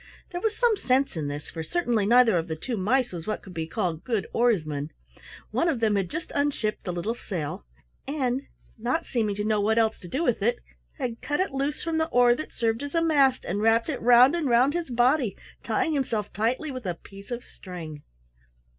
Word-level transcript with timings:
There 0.31 0.41
was 0.41 0.57
some 0.57 0.75
sense 0.77 1.15
in 1.15 1.27
this, 1.27 1.51
for 1.51 1.61
certainly 1.61 2.07
neither 2.07 2.35
of 2.35 2.47
the 2.47 2.55
two 2.55 2.75
mice 2.75 3.11
was 3.11 3.27
what 3.27 3.43
could 3.43 3.53
be 3.53 3.67
called 3.67 4.03
good 4.03 4.25
oarsmen. 4.33 4.89
One 5.51 5.69
of 5.69 5.79
them 5.79 5.95
had 5.95 6.09
just 6.09 6.31
unshipped 6.33 6.85
the 6.85 6.91
little 6.91 7.13
sail, 7.13 7.67
and 8.07 8.41
not 8.79 9.05
seeming 9.05 9.35
to 9.35 9.43
know 9.43 9.61
what 9.61 9.77
else 9.77 9.99
to 9.99 10.07
do 10.07 10.23
with 10.23 10.41
it 10.41 10.57
had 10.97 11.21
cut 11.21 11.39
it 11.39 11.51
loose 11.51 11.83
from 11.83 11.99
the 11.99 12.07
oar 12.07 12.33
that 12.33 12.51
served 12.51 12.81
as 12.81 12.95
a 12.95 13.01
mast 13.03 13.45
and 13.45 13.61
wrapped 13.61 13.89
it 13.89 14.01
round 14.01 14.35
and 14.35 14.49
round 14.49 14.73
his 14.73 14.89
body, 14.89 15.37
tying 15.63 15.93
himself 15.93 16.33
tightly 16.33 16.71
with 16.71 16.87
a 16.87 16.95
piece 16.95 17.29
of 17.29 17.43
string. 17.43 18.01